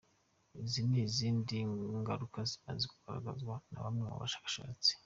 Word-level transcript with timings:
Izi 0.63 0.81
ni 0.89 1.03
zimwe 1.15 1.57
mu 1.73 1.83
ngaruka 2.01 2.39
zimaze 2.49 2.85
kugaragazwa 2.93 3.53
na 3.71 3.79
bamwe 3.83 4.03
mu 4.09 4.17
bashakashatsi. 4.23 4.91